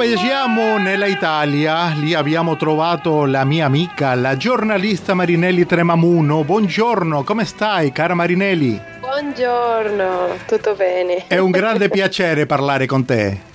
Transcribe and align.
Proviamo 0.00 0.78
nella 0.78 1.04
Italia, 1.04 1.88
lì 1.90 2.14
abbiamo 2.14 2.56
trovato 2.56 3.26
la 3.26 3.44
mia 3.44 3.66
amica, 3.66 4.14
la 4.14 4.34
giornalista 4.34 5.12
Marinelli 5.12 5.66
Tremamuno. 5.66 6.42
Buongiorno, 6.42 7.22
come 7.22 7.44
stai, 7.44 7.92
cara 7.92 8.14
Marinelli? 8.14 8.80
Buongiorno, 8.98 10.38
tutto 10.46 10.74
bene. 10.74 11.26
È 11.26 11.36
un 11.36 11.50
grande 11.50 11.90
piacere 11.92 12.46
parlare 12.46 12.86
con 12.86 13.04
te. 13.04 13.49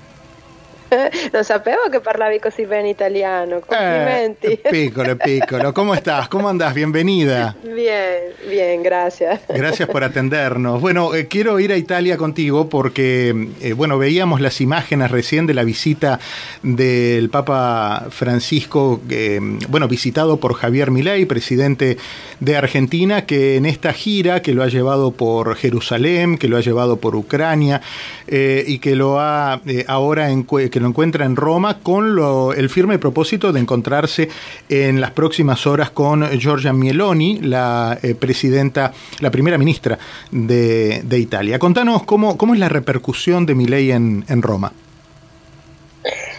non 1.34 1.44
sapevo 1.44 1.90
che 1.90 2.00
parlavi 2.00 2.40
così 2.40 2.66
bien 2.66 2.86
italiano. 2.86 3.60
Complimenti. 3.60 4.48
Eh, 4.48 4.70
piccolo, 4.70 5.16
piccolo. 5.24 5.74
¿Cómo 5.74 5.94
estás? 5.94 6.28
¿Cómo 6.28 6.50
andás? 6.50 6.74
Bienvenida. 6.74 7.56
Bien, 7.64 8.34
bien, 8.48 8.84
gracias. 8.84 9.42
Gracias 9.48 9.88
por 9.90 10.04
atendernos. 10.16 10.82
Bueno, 10.82 11.14
eh, 11.14 11.28
quiero 11.28 11.60
ir 11.60 11.72
a 11.72 11.78
Italia 11.78 12.18
contigo 12.18 12.70
porque, 12.70 13.50
eh, 13.62 13.74
bueno, 13.74 13.98
veíamos 13.98 14.42
las 14.42 14.62
imágenes 14.62 15.12
recién 15.12 15.48
de 15.48 15.54
la 15.54 15.64
visita 15.64 16.20
del 16.64 17.30
Papa 17.30 18.08
Francisco, 18.10 19.02
eh, 19.10 19.40
bueno, 19.70 19.88
visitado 19.88 20.38
por 20.38 20.54
Javier 20.54 20.92
Milei, 20.92 21.26
presidente 21.26 21.98
de 22.40 22.58
Argentina, 22.58 23.26
que 23.26 23.58
en 23.58 23.66
esta 23.66 23.94
gira 23.94 24.42
que 24.42 24.54
lo 24.54 24.64
ha 24.64 24.68
llevado 24.68 25.12
por 25.12 25.56
Jerusalén, 25.56 26.38
que 26.38 26.48
lo 26.48 26.58
ha 26.58 26.62
llevado 26.62 26.98
por 26.98 27.16
Ucrania 27.16 27.82
y 28.28 28.80
que 28.80 28.96
lo 28.96 29.20
ha 29.20 29.62
ahora 29.88 30.30
en 30.30 30.46
que 30.46 30.80
lo 30.86 30.90
encuentra 30.90 31.26
en 31.26 31.36
Roma 31.36 31.80
con 31.80 32.16
el 32.56 32.70
firme 32.70 33.00
propósito 33.00 33.52
de 33.52 33.60
encontrarse 33.60 34.30
en 34.70 35.02
las 35.02 35.12
próximas 35.12 35.66
horas 35.66 35.90
con 35.90 36.24
Giorgia 36.40 36.74
Mieloni, 36.74 37.40
la 37.40 37.98
eh, 38.04 38.14
presidenta, 38.14 38.94
la 39.20 39.32
primera 39.32 39.58
ministra 39.58 39.98
de, 40.30 41.04
Italia. 41.18 41.58
Contanos 41.58 42.04
cómo, 42.04 42.38
cómo 42.38 42.54
es 42.54 42.60
la 42.60 42.70
repercusión 42.70 43.48
de 43.48 43.56
Milei 43.56 43.92
en, 43.92 44.26
en 44.28 44.42
Roma. 44.44 44.72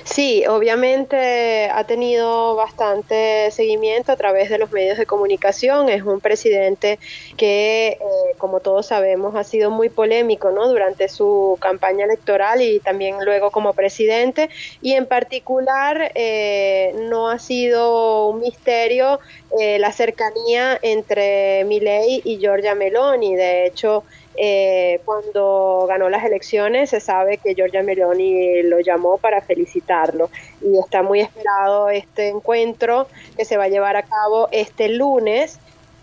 Sí, 0.07 0.47
obviamente 0.47 1.69
ha 1.69 1.83
tenido 1.83 2.55
bastante 2.55 3.51
seguimiento 3.51 4.13
a 4.13 4.17
través 4.17 4.49
de 4.49 4.57
los 4.57 4.71
medios 4.71 4.99
de 4.99 5.05
comunicación. 5.05 5.89
Es 5.89 6.05
un 6.05 6.21
presidente 6.21 7.01
que, 7.37 7.89
eh, 7.89 7.99
como 8.39 8.61
todos 8.61 8.87
sabemos, 8.87 9.35
ha 9.35 9.43
sido 9.43 9.73
muy 9.73 9.89
polémico 9.89 10.53
¿no? 10.53 10.69
durante 10.69 11.09
su 11.09 11.59
campaña 11.61 12.05
electoral 12.05 12.63
y 12.63 12.79
también 12.79 13.17
luego 13.25 13.51
como 13.51 13.73
presidente. 13.73 14.49
Y 14.81 14.93
en 14.93 15.07
particular 15.07 16.13
eh, 16.15 16.95
no 17.11 17.29
ha 17.29 17.41
sido 17.41 18.29
un 18.29 18.41
misterio 18.41 19.19
eh, 19.59 19.81
la 19.81 19.91
cercanía 19.91 20.79
entre 20.83 21.65
Milei 21.65 22.23
y 22.25 22.39
Giorgia 22.39 22.77
Meloni. 22.77 23.35
De 23.35 23.67
hecho, 23.67 24.05
eh, 24.37 25.01
cuando 25.05 25.87
ganó 25.89 26.09
las 26.09 26.25
elecciones 26.25 26.91
se 26.91 27.01
sabe 27.01 27.39
que 27.39 27.55
Giorgia 27.55 27.83
Meloni 27.83 28.63
lo 28.65 28.81
llamó 28.81 29.19
para 29.19 29.41
felicitarlo 29.41 30.31
y 30.61 30.79
está 30.79 31.03
muy 31.03 31.21
esperado 31.21 31.89
este 31.89 32.29
encuentro 32.29 33.07
que 33.37 33.45
se 33.45 33.57
va 33.57 33.65
a 33.65 33.69
llevar 33.69 33.97
a 33.97 34.03
cabo 34.03 34.49
este 34.53 34.89
lunes. 34.89 35.59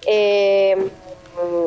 Eh, 0.05 0.75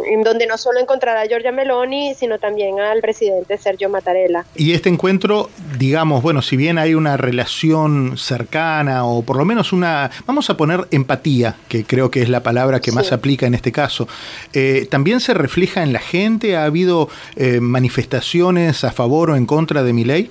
en 0.06 0.22
donde 0.22 0.46
no 0.46 0.56
solo 0.56 0.80
encontrará 0.80 1.22
a 1.22 1.26
Giorgia 1.26 1.52
Meloni, 1.52 2.14
sino 2.14 2.38
también 2.38 2.80
al 2.80 3.00
presidente 3.00 3.58
Sergio 3.58 3.88
Mattarella. 3.88 4.44
Y 4.54 4.72
este 4.72 4.88
encuentro, 4.88 5.50
digamos, 5.78 6.22
bueno, 6.22 6.42
si 6.42 6.56
bien 6.56 6.78
hay 6.78 6.94
una 6.94 7.16
relación 7.16 8.16
cercana 8.16 9.04
o 9.04 9.22
por 9.22 9.36
lo 9.36 9.44
menos 9.44 9.72
una, 9.72 10.10
vamos 10.26 10.48
a 10.50 10.56
poner 10.56 10.86
empatía, 10.90 11.56
que 11.68 11.84
creo 11.84 12.10
que 12.10 12.22
es 12.22 12.28
la 12.28 12.42
palabra 12.42 12.80
que 12.80 12.92
más 12.92 13.12
aplica 13.12 13.46
en 13.46 13.54
este 13.54 13.72
caso, 13.72 14.08
eh, 14.52 14.86
¿también 14.90 15.20
se 15.20 15.34
refleja 15.34 15.82
en 15.82 15.92
la 15.92 16.00
gente? 16.00 16.56
¿Ha 16.56 16.64
habido 16.64 17.08
eh, 17.36 17.60
manifestaciones 17.60 18.84
a 18.84 18.92
favor 18.92 19.30
o 19.30 19.36
en 19.36 19.46
contra 19.46 19.82
de 19.82 19.92
mi 19.92 20.04
ley? 20.04 20.30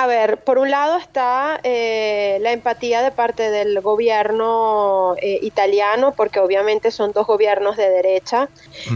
A 0.00 0.06
ver, 0.06 0.38
por 0.38 0.56
un 0.56 0.70
lado 0.70 0.96
está 0.96 1.60
eh, 1.62 2.38
la 2.40 2.52
empatía 2.52 3.02
de 3.02 3.10
parte 3.10 3.50
del 3.50 3.82
gobierno 3.82 5.14
eh, 5.20 5.40
italiano, 5.42 6.14
porque 6.16 6.40
obviamente 6.40 6.90
son 6.90 7.12
dos 7.12 7.26
gobiernos 7.26 7.76
de 7.76 7.90
derecha, 7.90 8.48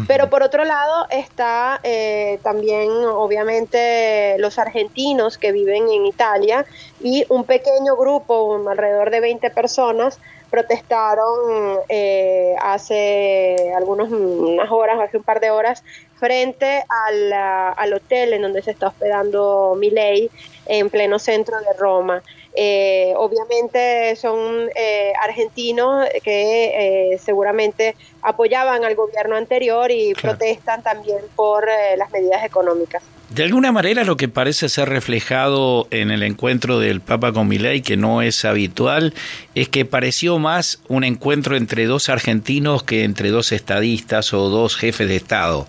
pero 0.09 0.31
por 0.31 0.43
otro 0.43 0.65
lado 0.65 1.07
está 1.11 1.79
eh, 1.83 2.39
también 2.43 2.91
obviamente 2.91 4.37
los 4.39 4.59
argentinos 4.59 5.37
que 5.37 5.53
viven 5.53 5.91
en 5.91 6.07
Italia 6.07 6.65
y 7.03 7.27
un 7.29 7.45
pequeño 7.45 7.97
grupo, 7.97 8.67
alrededor 8.67 9.11
de 9.11 9.21
20 9.21 9.51
personas, 9.51 10.19
protestaron 10.55 11.81
eh, 11.89 12.55
hace 12.61 13.73
algunas 13.77 14.09
unas 14.09 14.71
horas, 14.71 15.01
hace 15.01 15.17
un 15.17 15.25
par 15.25 15.41
de 15.41 15.51
horas, 15.51 15.83
frente 16.19 16.85
al, 16.89 17.33
al 17.33 17.93
hotel 17.93 18.33
en 18.33 18.43
donde 18.43 18.63
se 18.63 18.71
está 18.71 18.89
hospedando 18.89 19.77
Milei 19.79 20.31
en 20.67 20.91
pleno 20.91 21.19
centro 21.19 21.59
de 21.61 21.73
Roma. 21.79 22.23
Eh, 22.57 23.13
obviamente 23.17 24.15
son 24.15 24.71
eh, 24.77 25.13
argentinos 25.21 26.07
que 26.23 27.19
seguramente 27.21 27.97
apoyaban 28.23 28.85
al 28.85 28.95
gobierno 28.95 29.37
anterior 29.37 29.91
y 29.91 30.15
protestan 30.15 30.83
también 30.83 31.19
por 31.35 31.69
las 31.97 32.11
medidas 32.13 32.45
económicas. 32.45 33.03
De 33.35 33.43
alguna 33.43 33.73
manera 33.73 34.05
lo 34.05 34.17
que 34.17 34.29
parece 34.29 34.69
ser 34.69 34.89
reflejado 34.89 35.89
en 35.91 36.13
el 36.13 36.23
encuentro 36.23 36.79
del 36.79 37.01
Papa 37.01 37.33
con 37.33 37.49
Milei, 37.49 37.83
que 37.83 37.97
no 37.97 38.23
es 38.23 38.45
habitual, 38.45 39.13
es 39.57 39.69
que 39.69 39.85
pareció 39.85 40.39
más 40.39 40.81
un 40.87 41.03
encuentro 41.03 41.57
entre 41.57 41.87
dos 41.87 42.09
argentinos 42.09 42.85
que 42.85 43.03
entre 43.03 43.31
dos 43.31 43.51
estadistas 43.51 44.33
o 44.33 44.51
dos 44.51 44.77
jefes 44.77 45.09
de 45.09 45.17
Estado. 45.17 45.67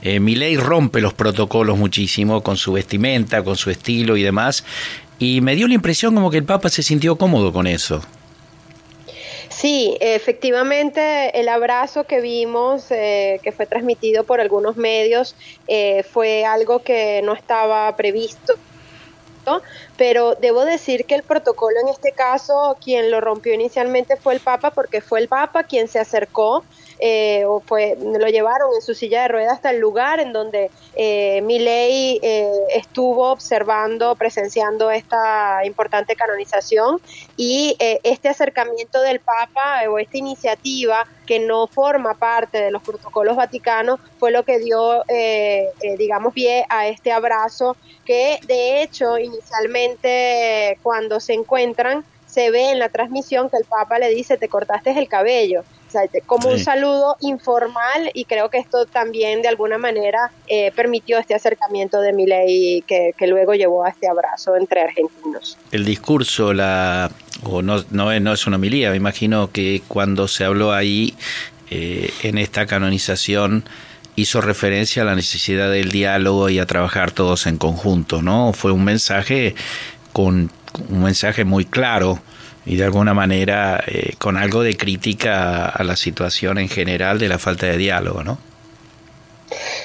Eh, 0.00 0.20
Milei 0.20 0.56
rompe 0.56 1.00
los 1.00 1.12
protocolos 1.12 1.76
muchísimo 1.76 2.44
con 2.44 2.56
su 2.56 2.74
vestimenta, 2.74 3.42
con 3.42 3.56
su 3.56 3.70
estilo 3.70 4.16
y 4.16 4.22
demás, 4.22 4.64
y 5.18 5.40
me 5.40 5.56
dio 5.56 5.66
la 5.66 5.74
impresión 5.74 6.14
como 6.14 6.30
que 6.30 6.38
el 6.38 6.44
Papa 6.44 6.68
se 6.68 6.84
sintió 6.84 7.16
cómodo 7.16 7.52
con 7.52 7.66
eso. 7.66 8.00
Sí, 9.56 9.96
efectivamente, 10.00 11.40
el 11.40 11.48
abrazo 11.48 12.04
que 12.04 12.20
vimos, 12.20 12.90
eh, 12.90 13.40
que 13.42 13.52
fue 13.52 13.64
transmitido 13.64 14.22
por 14.24 14.38
algunos 14.38 14.76
medios, 14.76 15.34
eh, 15.66 16.02
fue 16.02 16.44
algo 16.44 16.80
que 16.80 17.22
no 17.24 17.32
estaba 17.32 17.96
previsto 17.96 18.52
pero 19.96 20.34
debo 20.34 20.64
decir 20.64 21.04
que 21.04 21.14
el 21.14 21.22
protocolo 21.22 21.76
en 21.80 21.88
este 21.88 22.12
caso, 22.12 22.76
quien 22.82 23.10
lo 23.10 23.20
rompió 23.20 23.54
inicialmente 23.54 24.16
fue 24.16 24.34
el 24.34 24.40
Papa, 24.40 24.70
porque 24.70 25.00
fue 25.00 25.20
el 25.20 25.28
Papa 25.28 25.64
quien 25.64 25.88
se 25.88 25.98
acercó 25.98 26.64
eh, 26.98 27.44
o 27.46 27.60
fue, 27.60 27.96
lo 28.00 28.26
llevaron 28.28 28.70
en 28.74 28.82
su 28.82 28.94
silla 28.94 29.22
de 29.22 29.28
ruedas 29.28 29.54
hasta 29.54 29.70
el 29.70 29.80
lugar 29.80 30.20
en 30.20 30.32
donde 30.32 30.70
eh, 30.94 31.42
Milei 31.42 32.18
eh, 32.22 32.50
estuvo 32.74 33.30
observando, 33.30 34.14
presenciando 34.14 34.90
esta 34.90 35.64
importante 35.64 36.16
canonización 36.16 37.00
y 37.36 37.76
eh, 37.78 38.00
este 38.02 38.28
acercamiento 38.28 39.02
del 39.02 39.20
Papa 39.20 39.82
o 39.90 39.98
esta 39.98 40.16
iniciativa 40.16 41.06
que 41.26 41.38
no 41.38 41.66
forma 41.66 42.14
parte 42.14 42.58
de 42.58 42.70
los 42.70 42.82
protocolos 42.82 43.36
vaticanos 43.36 44.00
fue 44.18 44.30
lo 44.30 44.44
que 44.44 44.60
dio, 44.60 45.02
digamos, 45.98 46.32
pie 46.32 46.64
a 46.68 46.86
este 46.86 47.10
abrazo 47.10 47.76
que 48.04 48.38
de 48.46 48.82
hecho 48.82 49.18
inicialmente 49.18 50.78
cuando 50.82 51.18
se 51.18 51.34
encuentran 51.34 52.04
se 52.26 52.50
ve 52.50 52.70
en 52.70 52.78
la 52.78 52.90
transmisión 52.90 53.50
que 53.50 53.56
el 53.56 53.64
Papa 53.64 53.98
le 53.98 54.10
dice, 54.10 54.36
te 54.36 54.48
cortaste 54.48 54.96
el 54.96 55.08
cabello 55.08 55.64
como 56.26 56.50
un 56.50 56.58
saludo 56.58 57.16
informal 57.20 58.10
y 58.14 58.24
creo 58.24 58.50
que 58.50 58.58
esto 58.58 58.86
también 58.86 59.42
de 59.42 59.48
alguna 59.48 59.78
manera 59.78 60.30
eh, 60.46 60.72
permitió 60.74 61.18
este 61.18 61.34
acercamiento 61.34 62.00
de 62.00 62.12
Milei 62.12 62.82
que, 62.86 63.12
que 63.16 63.26
luego 63.26 63.54
llevó 63.54 63.84
a 63.84 63.90
este 63.90 64.08
abrazo 64.08 64.56
entre 64.56 64.82
argentinos. 64.82 65.58
El 65.72 65.84
discurso, 65.84 66.52
la 66.52 67.10
o 67.44 67.62
no, 67.62 67.84
no, 67.90 68.18
no 68.18 68.32
es 68.32 68.46
una 68.46 68.56
homilía, 68.56 68.90
me 68.90 68.96
imagino 68.96 69.50
que 69.50 69.82
cuando 69.88 70.28
se 70.28 70.44
habló 70.44 70.72
ahí 70.72 71.14
eh, 71.70 72.10
en 72.22 72.38
esta 72.38 72.66
canonización 72.66 73.64
hizo 74.14 74.40
referencia 74.40 75.02
a 75.02 75.04
la 75.04 75.14
necesidad 75.14 75.70
del 75.70 75.90
diálogo 75.90 76.48
y 76.48 76.58
a 76.58 76.66
trabajar 76.66 77.10
todos 77.10 77.46
en 77.46 77.58
conjunto, 77.58 78.22
¿no? 78.22 78.52
Fue 78.52 78.72
un 78.72 78.84
mensaje 78.84 79.54
con 80.12 80.50
un 80.88 81.02
mensaje 81.02 81.44
muy 81.44 81.64
claro 81.64 82.20
y 82.66 82.76
de 82.76 82.84
alguna 82.84 83.14
manera 83.14 83.82
eh, 83.86 84.14
con 84.18 84.36
algo 84.36 84.62
de 84.62 84.76
crítica 84.76 85.68
a, 85.68 85.84
la 85.84 85.96
situación 85.96 86.58
en 86.58 86.68
general 86.68 87.18
de 87.18 87.28
la 87.28 87.38
falta 87.38 87.66
de 87.66 87.78
diálogo, 87.78 88.24
¿no? 88.24 88.38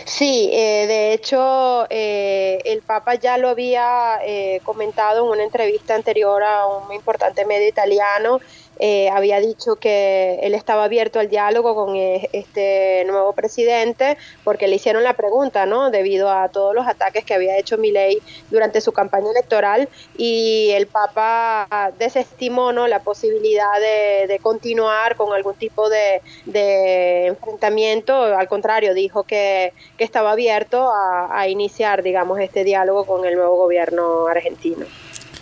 Sí, 0.06 0.50
eh, 0.52 0.88
de 0.88 1.14
hecho 1.14 1.86
eh, 1.92 2.60
el 2.66 2.82
Papa 2.82 3.14
ya 3.16 3.38
lo 3.38 3.50
había 3.50 4.20
comentado 4.64 5.24
en 5.24 5.32
una 5.32 5.44
entrevista 5.44 5.94
anterior 5.94 6.42
a 6.44 6.66
un 6.66 6.92
importante 6.92 7.46
medio 7.46 7.68
italiano 7.68 8.40
eh, 8.84 9.10
había 9.12 9.40
dicho 9.40 9.76
que 9.76 10.40
él 10.42 10.56
estaba 10.56 10.86
abierto 10.86 11.20
al 11.20 11.30
diálogo 11.30 11.76
con 11.76 11.96
eh, 11.96 12.28
este 12.34 13.04
nuevo 13.06 13.32
presidente 13.34 14.18
porque 14.44 14.68
le 14.68 14.78
hicieron 14.78 15.04
la 15.04 15.14
pregunta, 15.14 15.68
¿no? 15.68 15.92
Debido 15.92 16.32
a 16.32 16.50
todos 16.50 16.74
los 16.74 16.88
ataques 16.88 17.24
que 17.24 17.36
había 17.36 17.60
hecho 17.60 17.78
Milei 17.78 18.24
durante 18.50 18.82
su 18.82 18.92
campaña 18.92 19.30
electoral 19.30 19.88
y 20.18 20.72
el 20.72 20.88
Papa 20.88 21.92
desestimó, 22.00 22.72
¿no? 22.74 22.88
La 22.88 23.04
posibilidad 23.04 23.80
de, 24.28 24.40
continuar 24.42 25.16
con 25.16 25.32
algún 25.32 25.54
tipo 25.54 25.88
de, 25.88 27.28
enfrentamiento. 27.28 28.16
Al 28.16 28.48
contrario, 28.48 28.96
dijo 28.96 29.24
que, 29.24 29.74
estaba 30.00 30.32
abierto 30.32 30.90
a 30.92 31.48
iniciar, 31.48 32.02
digamos, 32.02 32.40
este 32.40 32.64
diálogo 32.64 33.06
con 33.06 33.26
el 33.26 33.36
nuevo 33.36 33.58
gobierno 33.58 34.26
argentino. 34.26 34.88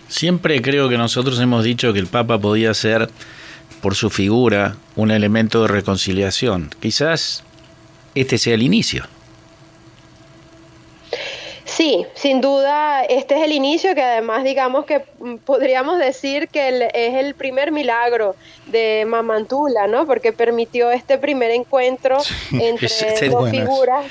Siempre 0.09 0.61
creo 0.61 0.89
que 0.89 0.97
nosotros 0.97 1.39
hemos 1.39 1.63
dicho 1.63 1.93
que 1.93 1.99
el 1.99 2.07
Papa 2.07 2.39
podía 2.39 2.73
ser, 2.73 3.09
por 3.81 3.95
su 3.95 4.09
figura, 4.09 4.75
un 4.95 5.11
elemento 5.11 5.61
de 5.61 5.67
reconciliación. 5.69 6.71
Quizás 6.81 7.43
este 8.15 8.37
sea 8.37 8.55
el 8.55 8.63
inicio. 8.63 9.05
Sí, 11.63 12.05
sin 12.15 12.41
duda, 12.41 13.03
este 13.03 13.37
es 13.37 13.43
el 13.43 13.51
inicio 13.51 13.93
que 13.93 14.01
además 14.01 14.43
digamos 14.43 14.85
que 14.85 15.05
mm, 15.19 15.35
podríamos 15.45 15.99
decir 15.99 16.47
que 16.47 16.89
es 16.93 17.15
el 17.15 17.35
primer 17.35 17.71
milagro 17.71 18.35
de 18.65 19.05
Mamantula, 19.07 19.85
¿no? 19.87 20.07
Porque 20.07 20.33
permitió 20.33 20.91
este 20.91 21.19
primer 21.19 21.51
encuentro 21.51 22.17
entre 22.51 23.29
dos 23.29 23.49
figuras. 23.51 24.05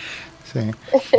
Sí, 0.53 0.61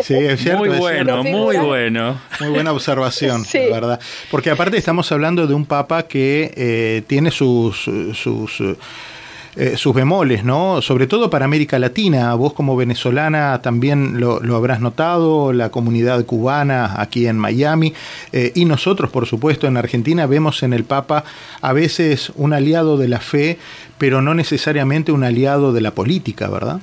sí 0.03 0.15
es 0.15 0.41
cierto. 0.41 0.65
Muy 0.65 0.77
bueno, 0.77 1.23
muy 1.23 1.57
bueno. 1.57 2.19
Muy 2.39 2.49
buena 2.49 2.71
observación, 2.71 3.45
verdad. 3.53 3.99
Porque 4.31 4.49
aparte 4.49 4.77
estamos 4.77 5.11
hablando 5.11 5.45
de 5.47 5.53
un 5.53 5.65
papa 5.65 6.03
que 6.03 6.51
eh, 6.55 7.03
tiene 7.07 7.31
sus, 7.31 7.89
sus 8.13 8.61
eh, 9.55 9.77
sus 9.77 9.95
bemoles, 9.95 10.43
¿no? 10.43 10.81
Sobre 10.81 11.05
todo 11.05 11.29
para 11.29 11.43
América 11.43 11.79
Latina. 11.79 12.33
Vos 12.35 12.53
como 12.53 12.77
venezolana 12.77 13.61
también 13.61 14.19
lo, 14.19 14.39
habrás 14.55 14.79
notado, 14.79 15.51
la 15.51 15.69
comunidad 15.69 16.23
cubana 16.25 17.01
aquí 17.01 17.27
en 17.27 17.37
Miami 17.37 17.93
eh, 18.31 18.51
y 18.55 18.65
nosotros, 18.65 19.09
por 19.09 19.25
supuesto, 19.25 19.65
en 19.67 19.75
Argentina 19.75 20.27
vemos 20.27 20.61
en 20.61 20.71
el 20.71 20.83
Papa 20.83 21.23
a 21.61 21.73
veces 21.73 22.31
un 22.35 22.53
aliado 22.53 22.97
de 22.97 23.07
la 23.07 23.19
fe, 23.19 23.57
pero 23.97 24.21
no 24.21 24.33
necesariamente 24.33 25.11
un 25.11 25.25
aliado 25.25 25.73
de 25.73 25.81
la 25.81 25.91
política, 25.91 26.47
¿verdad? 26.47 26.79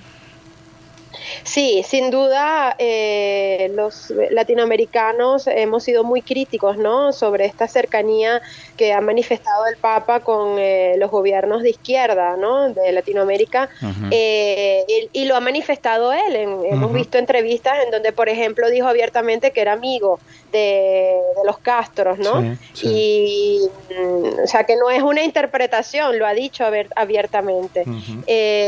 Sí, 1.44 1.82
sin 1.86 2.10
duda 2.10 2.74
eh, 2.78 3.70
los 3.74 4.12
latinoamericanos 4.30 5.46
hemos 5.46 5.84
sido 5.84 6.04
muy 6.04 6.22
críticos 6.22 6.76
¿no? 6.76 7.12
sobre 7.12 7.46
esta 7.46 7.68
cercanía 7.68 8.40
que 8.76 8.92
ha 8.92 9.00
manifestado 9.00 9.66
el 9.66 9.76
Papa 9.76 10.20
con 10.20 10.58
eh, 10.58 10.94
los 10.98 11.10
gobiernos 11.10 11.62
de 11.62 11.70
izquierda 11.70 12.36
¿no? 12.36 12.70
de 12.70 12.92
Latinoamérica 12.92 13.68
eh, 14.10 14.84
y, 15.12 15.24
lo 15.26 15.34
ha 15.34 15.40
manifestado 15.40 16.12
él. 16.12 16.36
Hemos 16.36 16.92
visto 16.92 17.18
entrevistas 17.18 17.84
en 17.84 17.90
donde, 17.90 18.12
por 18.12 18.28
ejemplo, 18.28 18.70
dijo 18.70 18.86
abiertamente 18.86 19.50
que 19.50 19.60
era 19.60 19.72
amigo 19.72 20.20
de, 20.52 21.16
los 21.44 21.58
Castros, 21.58 22.18
¿no? 22.18 22.56
Y, 22.82 23.60
mm, 23.90 24.44
o 24.44 24.46
sea, 24.46 24.64
que 24.64 24.76
no 24.76 24.88
es 24.90 25.02
una 25.02 25.22
interpretación, 25.22 26.18
lo 26.18 26.26
ha 26.26 26.32
dicho 26.32 26.64
abiertamente. 26.94 27.84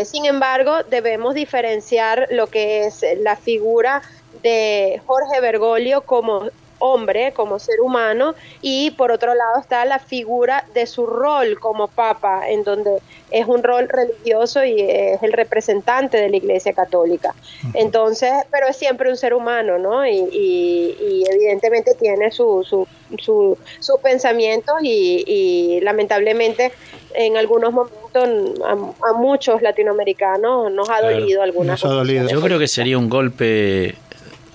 sin 0.04 0.24
embargo, 0.24 0.82
debemos 0.90 1.34
diferenciar 1.34 2.26
lo 2.30 2.48
que 2.48 2.57
es 2.58 3.04
la 3.20 3.36
figura 3.36 4.02
de 4.42 5.00
Jorge 5.06 5.40
Bergoglio 5.40 6.02
como 6.02 6.48
hombre, 6.78 7.32
como 7.32 7.58
ser 7.58 7.80
humano, 7.80 8.34
y 8.60 8.92
por 8.92 9.10
otro 9.10 9.34
lado 9.34 9.58
está 9.60 9.84
la 9.84 9.98
figura 9.98 10.64
de 10.74 10.86
su 10.86 11.06
rol 11.06 11.58
como 11.58 11.88
papa, 11.88 12.48
en 12.48 12.64
donde 12.64 12.98
es 13.30 13.46
un 13.46 13.62
rol 13.62 13.88
religioso 13.88 14.64
y 14.64 14.80
es 14.80 15.22
el 15.22 15.32
representante 15.32 16.16
de 16.16 16.30
la 16.30 16.36
Iglesia 16.36 16.72
Católica. 16.72 17.34
Entonces, 17.74 18.32
pero 18.50 18.68
es 18.68 18.76
siempre 18.76 19.10
un 19.10 19.16
ser 19.16 19.34
humano, 19.34 19.78
¿no? 19.78 20.06
Y, 20.06 21.24
evidentemente 21.28 21.94
tiene 21.94 22.30
sus 22.30 22.68
su, 22.68 22.88
su, 23.18 23.58
su 23.80 23.98
pensamientos 24.00 24.76
y, 24.82 25.80
lamentablemente 25.82 26.72
en 27.18 27.36
algunos 27.36 27.72
momentos 27.72 28.28
a, 28.64 29.12
muchos 29.14 29.60
latinoamericanos 29.60 30.70
nos 30.70 30.88
ha 30.88 31.02
dolido 31.02 31.42
algunas 31.42 31.80
cosas. 31.80 32.30
Yo 32.30 32.40
creo 32.40 32.60
que 32.60 32.68
sería 32.68 32.96
un 32.96 33.08
golpe 33.08 33.96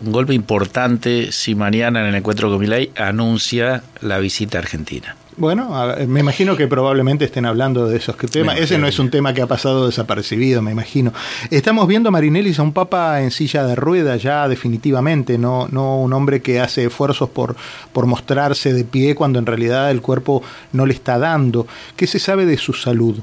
un 0.01 0.11
golpe 0.11 0.33
importante 0.33 1.31
si 1.31 1.55
mañana 1.55 2.01
en 2.01 2.07
el 2.07 2.15
encuentro 2.15 2.49
con 2.49 2.59
Milay 2.59 2.91
anuncia 2.95 3.83
la 4.01 4.19
visita 4.19 4.57
a 4.57 4.61
Argentina. 4.61 5.17
Bueno, 5.37 5.95
me 6.07 6.19
imagino 6.19 6.55
que 6.55 6.67
probablemente 6.67 7.25
estén 7.25 7.45
hablando 7.45 7.87
de 7.87 7.97
esos 7.97 8.15
temas. 8.17 8.57
Ese 8.59 8.77
no 8.77 8.87
es 8.87 8.99
un 8.99 9.09
tema 9.09 9.33
que 9.33 9.41
ha 9.41 9.47
pasado 9.47 9.87
desapercibido, 9.87 10.61
me 10.61 10.71
imagino. 10.71 11.13
Estamos 11.49 11.87
viendo, 11.87 12.11
Marinelli, 12.11 12.53
a 12.57 12.61
un 12.61 12.73
papa 12.73 13.21
en 13.21 13.31
silla 13.31 13.65
de 13.65 13.75
ruedas 13.75 14.21
ya 14.21 14.47
definitivamente, 14.47 15.37
no, 15.37 15.67
no 15.71 15.99
un 15.99 16.13
hombre 16.13 16.41
que 16.41 16.59
hace 16.59 16.85
esfuerzos 16.85 17.29
por, 17.29 17.55
por 17.91 18.05
mostrarse 18.05 18.73
de 18.73 18.83
pie 18.83 19.15
cuando 19.15 19.39
en 19.39 19.45
realidad 19.45 19.91
el 19.91 20.01
cuerpo 20.01 20.43
no 20.71 20.85
le 20.85 20.93
está 20.93 21.17
dando. 21.17 21.67
¿Qué 21.95 22.07
se 22.07 22.19
sabe 22.19 22.45
de 22.45 22.57
su 22.57 22.73
salud? 22.73 23.19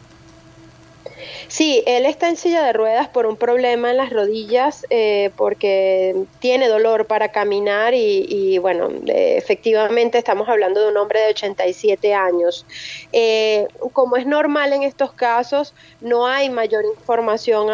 Sí, 1.50 1.82
él 1.84 2.06
está 2.06 2.28
en 2.28 2.36
silla 2.36 2.62
de 2.62 2.72
ruedas 2.72 3.08
por 3.08 3.26
un 3.26 3.36
problema 3.36 3.90
en 3.90 3.96
las 3.96 4.10
rodillas, 4.10 4.86
eh, 4.88 5.30
porque 5.36 6.14
tiene 6.38 6.68
dolor 6.68 7.06
para 7.06 7.32
caminar 7.32 7.92
y, 7.92 8.58
bueno, 8.58 8.88
efectivamente 9.06 10.16
estamos 10.16 10.48
hablando 10.48 10.80
de 10.80 10.90
un 10.90 10.96
hombre 10.96 11.18
de 11.18 11.30
87 11.30 12.14
años. 12.14 12.64
Eh, 13.12 13.66
como 13.92 14.16
es 14.16 14.26
normal 14.26 14.72
en 14.72 14.84
estos 14.84 15.12
casos, 15.12 15.74
no 16.00 16.28
hay 16.28 16.50
mayor 16.50 16.84
información 16.84 17.66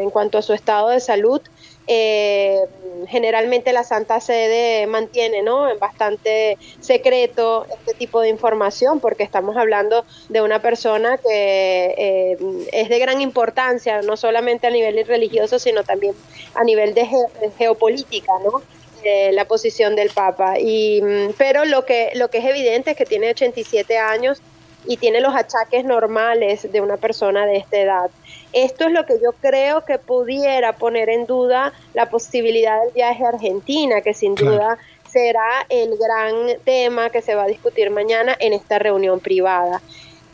en 0.00 0.08
cuanto 0.08 0.38
a 0.38 0.42
su 0.42 0.54
estado 0.54 0.88
de 0.88 1.00
salud. 1.00 1.42
Eh, 1.86 2.60
generalmente 3.08 3.72
la 3.72 3.82
Santa 3.82 4.20
Sede 4.20 4.86
mantiene 4.86 5.42
¿no? 5.42 5.68
en 5.68 5.78
bastante 5.80 6.56
secreto 6.80 7.66
este 7.68 7.94
tipo 7.94 8.20
de 8.20 8.28
información 8.28 9.00
porque 9.00 9.24
estamos 9.24 9.56
hablando 9.56 10.04
de 10.28 10.42
una 10.42 10.62
persona 10.62 11.18
que 11.18 11.94
eh, 11.98 12.36
es 12.72 12.88
de 12.88 12.98
gran 13.00 13.20
importancia, 13.20 14.02
no 14.02 14.16
solamente 14.16 14.68
a 14.68 14.70
nivel 14.70 15.04
religioso, 15.06 15.58
sino 15.58 15.82
también 15.82 16.14
a 16.54 16.62
nivel 16.62 16.94
de, 16.94 17.08
geopolítica, 17.58 18.32
¿no? 18.44 18.62
la 19.32 19.46
posición 19.46 19.96
del 19.96 20.10
Papa. 20.10 20.60
Y, 20.60 21.02
mm, 21.02 21.32
pero 21.36 21.64
lo 21.64 21.84
que, 21.84 22.12
lo 22.14 22.30
que 22.30 22.38
es 22.38 22.44
evidente 22.44 22.92
es 22.92 22.96
que 22.96 23.04
tiene 23.04 23.30
87 23.30 23.98
años 23.98 24.40
y 24.86 24.96
tiene 24.96 25.20
los 25.20 25.34
achaques 25.34 25.84
normales 25.84 26.70
de 26.70 26.80
una 26.80 26.96
persona 26.96 27.46
de 27.46 27.56
esta 27.56 27.78
edad. 27.78 28.10
Esto 28.52 28.84
es 28.86 28.92
lo 28.92 29.06
que 29.06 29.14
yo 29.22 29.32
creo 29.40 29.84
que 29.84 29.98
pudiera 29.98 30.74
poner 30.74 31.08
en 31.08 31.26
duda 31.26 31.72
la 31.94 32.10
posibilidad 32.10 32.82
del 32.82 32.92
viaje 32.92 33.24
a 33.24 33.28
Argentina, 33.28 34.00
que 34.00 34.14
sin 34.14 34.34
duda 34.34 34.78
será 35.08 35.66
el 35.68 35.96
gran 35.98 36.58
tema 36.64 37.10
que 37.10 37.22
se 37.22 37.34
va 37.34 37.44
a 37.44 37.46
discutir 37.48 37.90
mañana 37.90 38.34
en 38.38 38.52
esta 38.52 38.78
reunión 38.78 39.20
privada. 39.20 39.80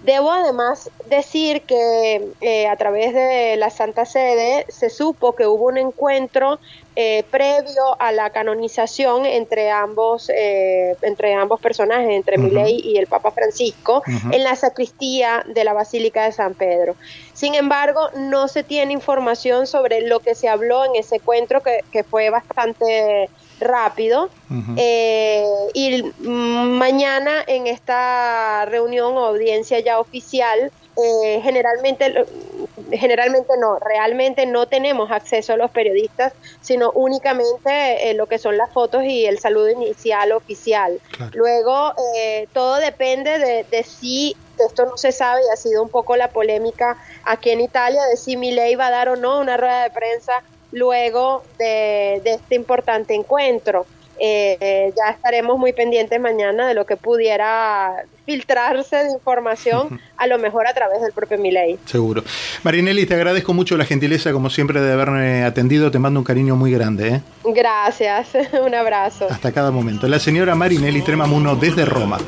Debo 0.05 0.31
además 0.31 0.91
decir 1.07 1.63
que 1.63 2.29
eh, 2.41 2.69
a 2.69 2.77
través 2.77 3.13
de 3.13 3.57
la 3.57 3.69
Santa 3.69 4.05
Sede 4.05 4.65
se 4.69 4.91
supo 4.91 5.35
que 5.35 5.47
hubo 5.47 5.67
un 5.67 5.77
encuentro 5.77 6.61
eh, 6.95 7.25
previo 7.31 8.01
a 8.01 8.13
la 8.13 8.31
canonización 8.31 9.27
entre 9.27 9.71
ambos, 9.71 10.31
eh, 10.31 10.97
entre 11.03 11.35
ambos 11.35 11.61
personajes, 11.61 12.11
entre 12.11 12.39
Milei 12.39 12.81
y 12.81 12.97
el 12.97 13.09
Papa 13.09 13.33
Francisco, 13.33 14.03
en 14.07 14.45
la 14.45 14.55
sacristía 14.55 15.45
de 15.47 15.65
la 15.65 15.73
Basílica 15.73 16.25
de 16.25 16.33
San 16.33 16.55
Pedro. 16.55 16.95
Sin 17.35 17.55
embargo, 17.55 18.01
no 18.17 18.47
se 18.47 18.63
tiene 18.63 18.93
información 18.93 19.67
sobre 19.67 20.03
lo 20.03 20.21
que 20.21 20.35
se 20.37 20.49
habló 20.49 20.85
en 20.85 20.95
ese 20.95 21.17
encuentro 21.17 21.61
que, 21.61 21.81
que 21.91 22.05
fue 22.05 22.31
bastante 22.31 23.29
rápido. 23.61 24.31
Eh, 24.77 25.45
y 25.75 26.03
mañana 26.23 27.33
en 27.47 27.67
esta 27.67 28.65
reunión 28.65 29.15
o 29.17 29.27
audiencia 29.27 29.81
ya 29.89 30.01
oficial, 30.01 30.71
eh, 30.97 31.41
generalmente, 31.43 32.27
generalmente 32.93 33.55
no, 33.59 33.79
realmente 33.79 34.47
no 34.47 34.67
tenemos 34.67 35.11
acceso 35.11 35.55
a 35.55 35.57
los 35.57 35.71
periodistas, 35.71 36.33
sino 36.61 36.91
únicamente 36.93 38.11
eh, 38.11 38.15
lo 38.15 38.27
que 38.27 38.39
son 38.39 38.57
las 38.57 38.71
fotos 38.73 39.05
y 39.05 39.27
el 39.27 39.39
saludo 39.39 39.71
inicial 39.71 40.33
oficial. 40.33 41.01
Luego, 41.33 41.95
todo 42.53 42.77
depende 42.77 43.39
de, 43.39 43.65
de 43.65 43.83
si 43.83 44.37
esto 44.65 44.87
no 44.87 44.97
se 44.97 45.13
sabe 45.13 45.43
y 45.47 45.53
ha 45.53 45.57
sido 45.57 45.83
un 45.83 45.89
poco 45.89 46.17
la 46.17 46.29
polémica 46.29 46.97
aquí 47.25 47.51
en 47.51 47.61
Italia 47.61 48.05
de 48.07 48.17
si 48.17 48.37
ley 48.37 48.75
va 48.75 48.89
a 48.89 48.91
dar 48.91 49.09
o 49.09 49.17
no 49.17 49.41
una 49.41 49.57
rueda 49.57 49.85
de 49.85 49.91
prensa 49.91 50.43
luego 50.73 51.43
de, 51.59 52.17
este 52.25 52.55
importante 52.55 53.15
encuentro. 53.15 53.87
Eh, 54.21 54.93
ya 54.97 55.11
estaremos 55.11 55.59
muy 55.59 55.73
pendientes 55.73 56.21
mañana 56.21 56.67
de 56.67 56.75
lo 56.75 56.87
que 56.87 56.97
pudiera 56.97 58.05
filtrarse 58.27 58.97
de 58.97 59.13
información, 59.13 60.01
a 60.17 60.27
lo 60.27 60.39
mejor 60.39 60.67
a 60.67 60.75
través 60.75 61.01
del 61.01 61.13
propio 61.13 61.39
Miley. 61.39 61.79
Seguro. 61.87 62.23
Marinelli, 62.63 63.07
te 63.07 63.15
agradezco 63.15 63.55
mucho 63.55 63.77
la 63.77 63.87
gentileza, 63.87 64.33
como 64.33 64.51
siempre, 64.51 64.81
de 64.81 64.93
haberme 64.93 65.45
atendido. 65.45 65.91
Te 65.91 65.99
mando 65.99 66.21
un 66.21 66.25
cariño 66.25 66.55
muy 66.55 66.71
grande. 66.71 67.09
¿eh? 67.09 67.21
Gracias, 67.45 68.29
un 68.65 68.75
abrazo. 68.75 69.29
Hasta 69.31 69.53
cada 69.53 69.71
momento. 69.71 70.09
La 70.09 70.19
señora 70.19 70.55
Marinelli 70.55 71.01
Tremamuno 71.03 71.57
desde 71.57 71.85
Roma. 71.85 72.19